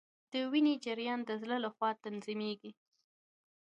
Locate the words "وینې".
0.51-0.73